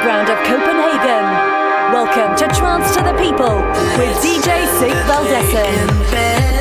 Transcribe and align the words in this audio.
underground 0.00 0.30
of 0.30 0.38
Copenhagen. 0.46 1.24
Welcome 1.92 2.34
to 2.36 2.56
Trance 2.56 2.96
to 2.96 3.02
the 3.02 3.12
People 3.18 3.56
with 3.98 4.16
DJ 4.22 4.66
Sig 4.78 4.92
Valdesen. 5.06 6.59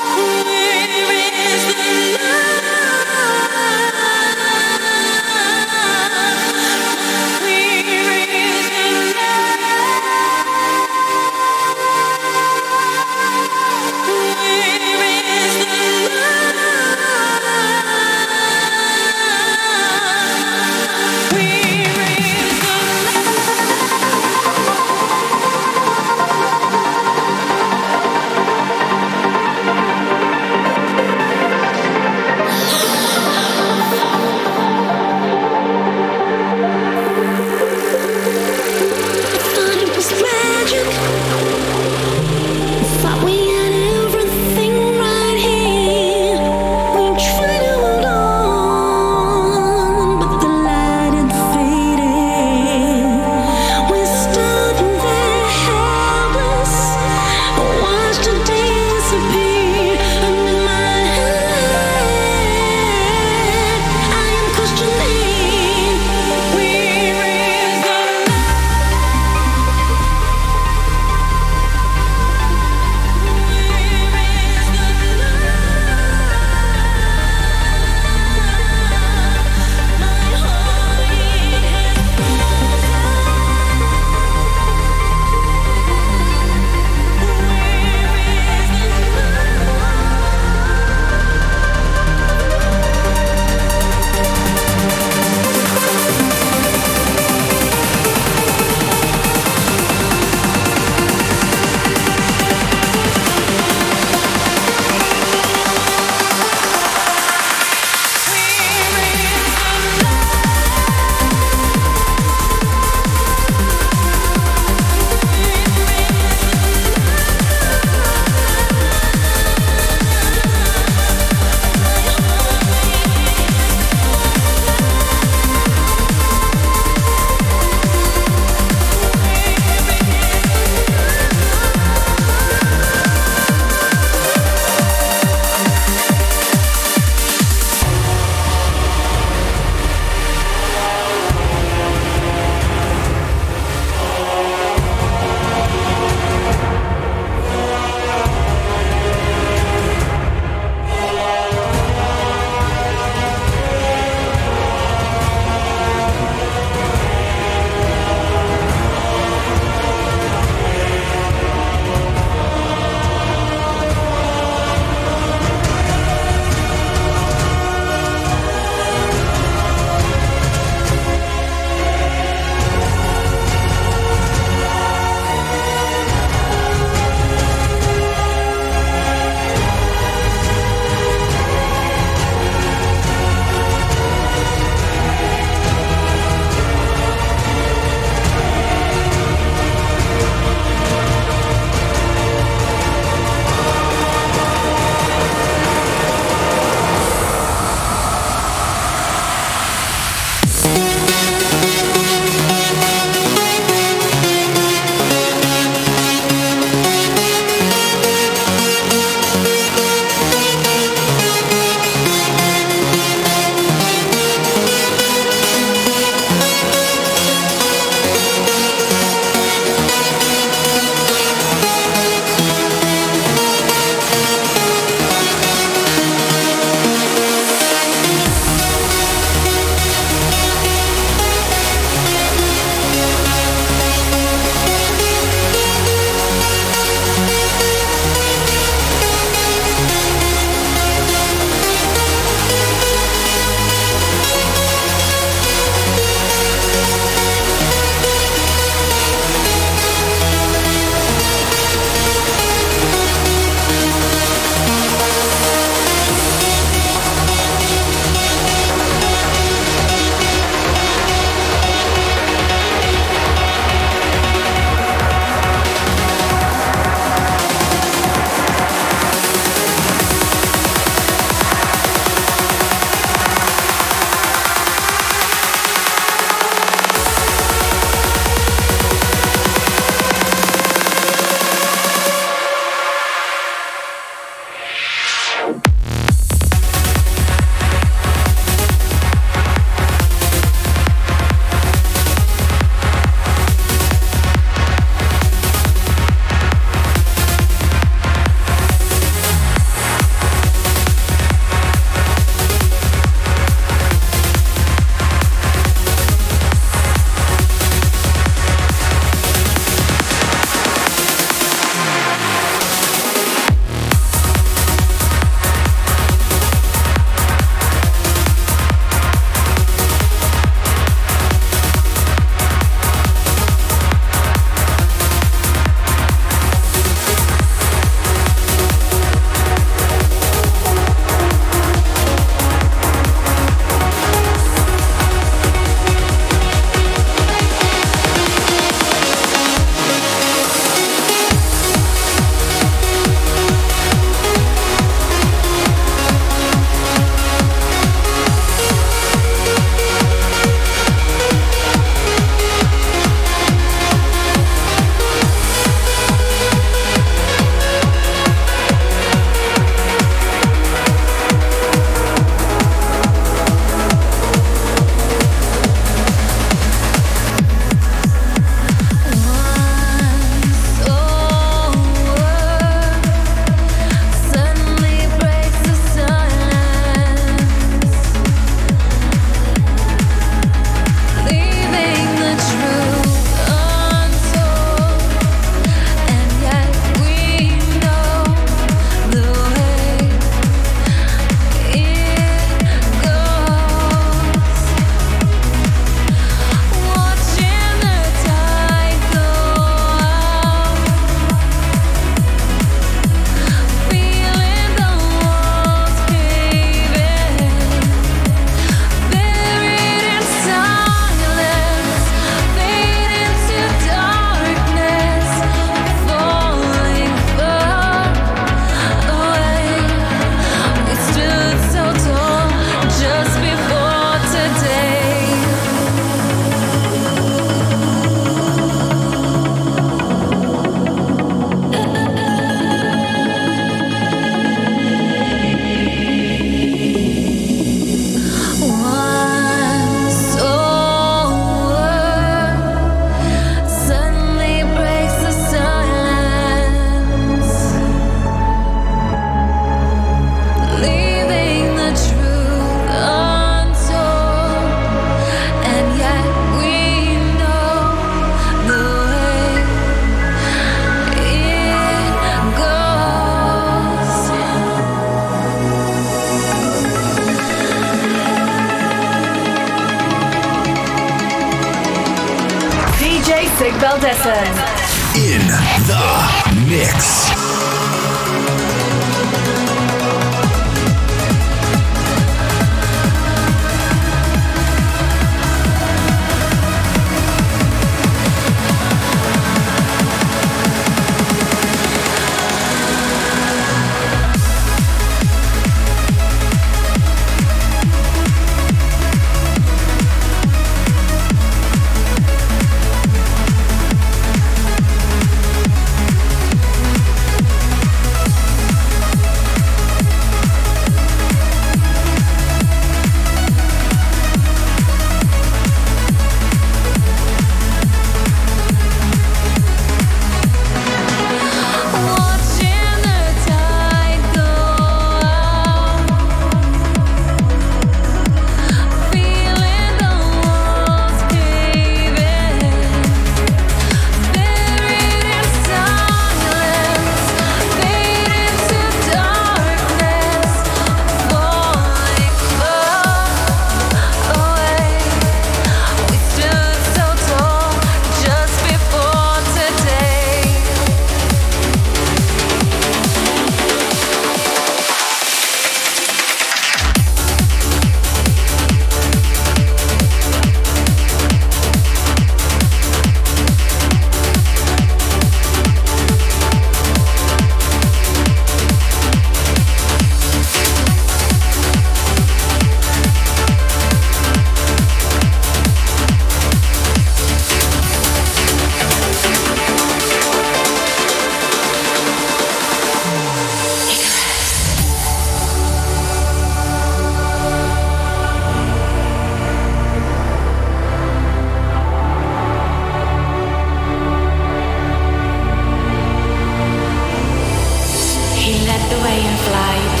away 598.92 599.22
in 599.22 599.36
flight 599.46 600.00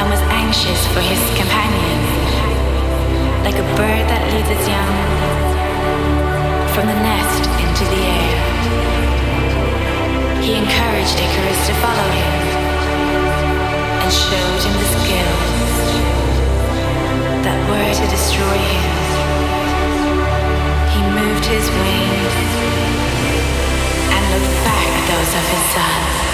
and 0.00 0.08
was 0.08 0.22
anxious 0.32 0.80
for 0.88 1.00
his 1.04 1.20
companion, 1.36 2.00
like 3.44 3.60
a 3.60 3.66
bird 3.76 4.04
that 4.08 4.24
leads 4.32 4.48
its 4.48 4.64
young 4.64 4.96
from 6.72 6.88
the 6.88 6.98
nest 7.04 7.44
into 7.60 7.84
the 7.92 8.00
air. 8.08 8.40
He 10.40 10.56
encouraged 10.56 11.16
Icarus 11.20 11.60
to 11.68 11.74
follow 11.84 12.08
him 12.08 12.34
and 14.00 14.08
showed 14.08 14.60
him 14.64 14.74
the 14.80 14.90
skills 14.96 15.76
that 17.44 17.58
were 17.68 17.92
to 18.00 18.04
destroy 18.08 18.58
him. 18.72 18.92
He 20.88 21.00
moved 21.12 21.44
his 21.44 21.66
wings 21.68 22.34
and 24.08 24.22
looked 24.32 24.56
back 24.64 24.88
at 24.88 25.04
those 25.12 25.32
of 25.36 25.44
his 25.52 25.64
son. 25.76 26.33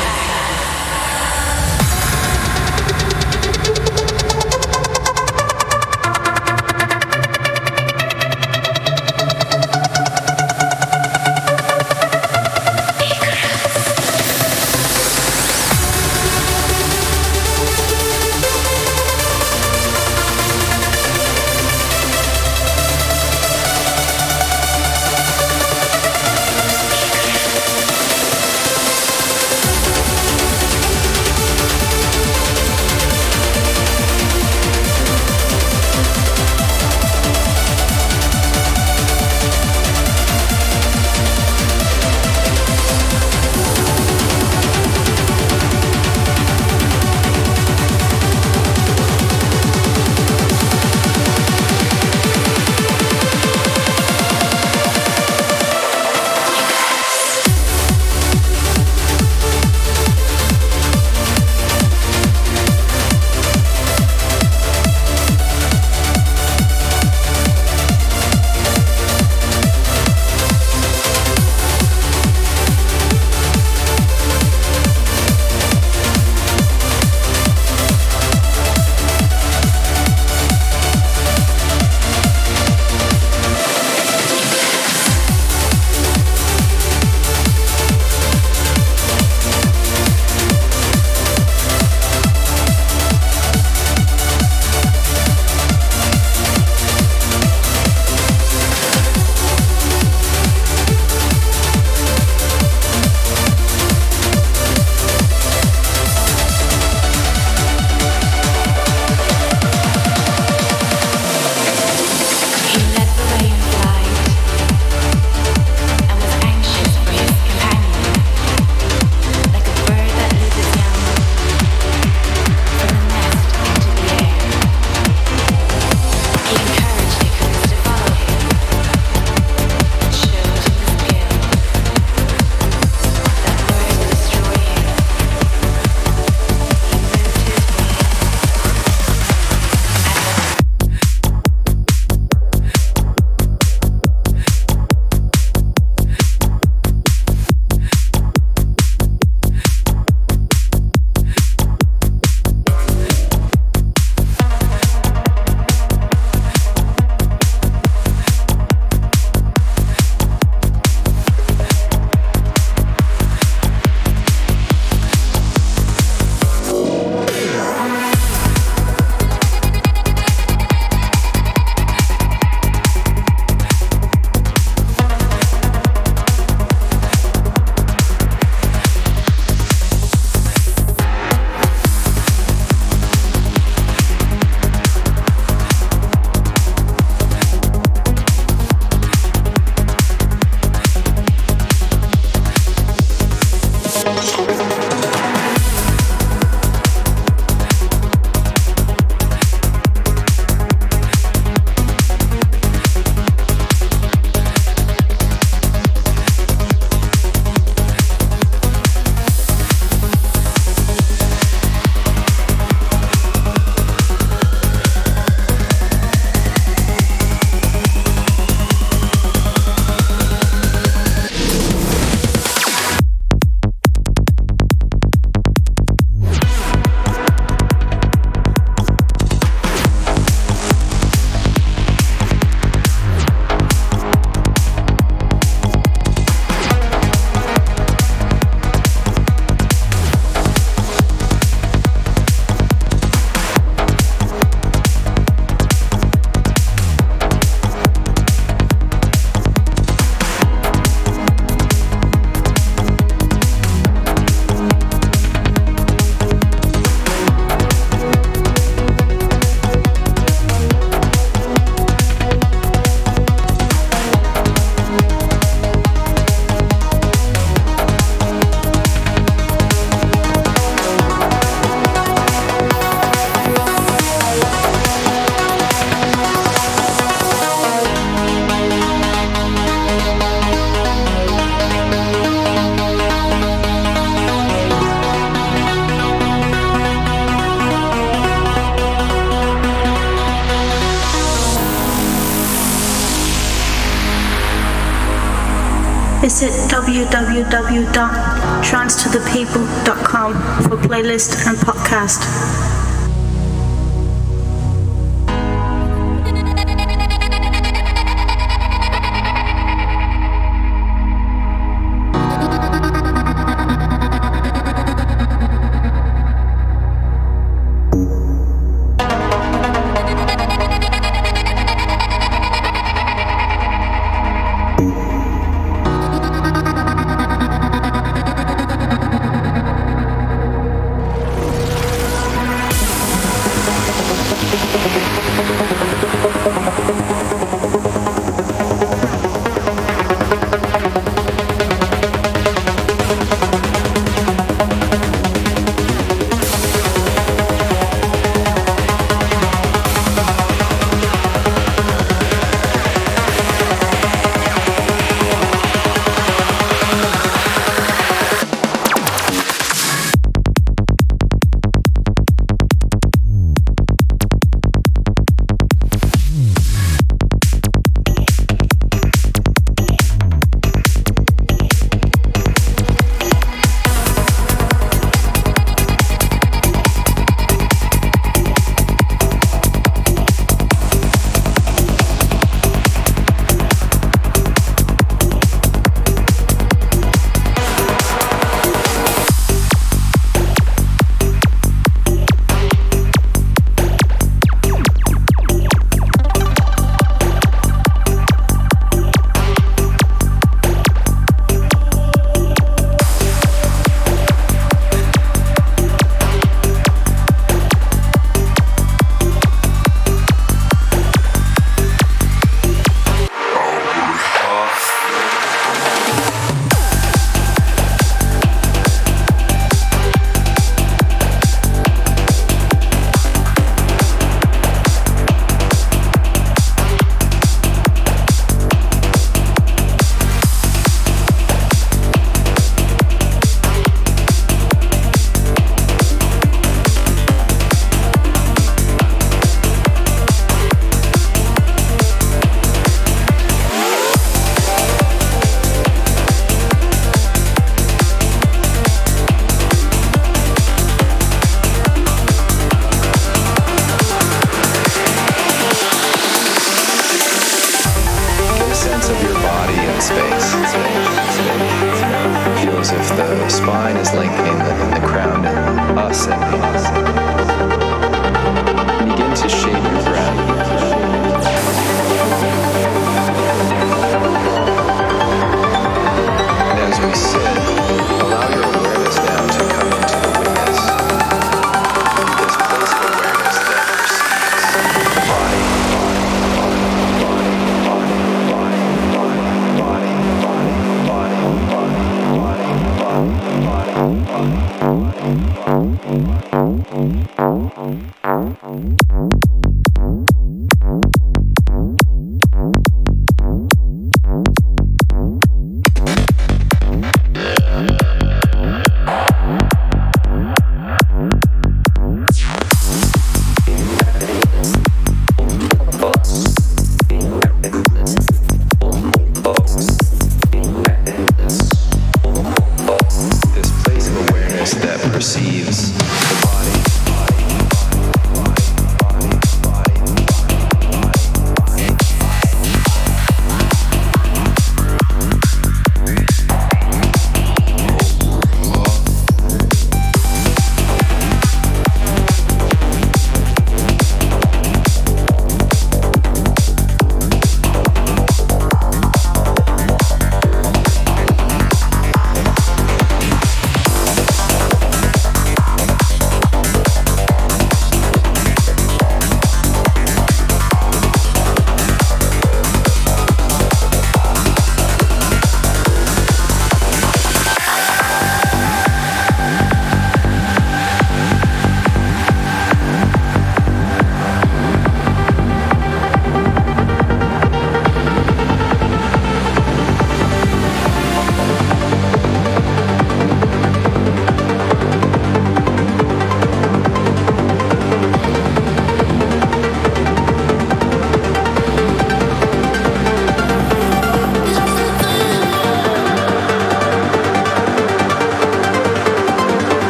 www.transtothepeople.com 297.51 300.30
for 300.62 300.78
playlist 300.86 301.34